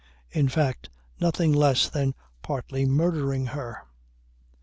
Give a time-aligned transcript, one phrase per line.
[0.31, 3.83] In fact nothing less than partly murdering her.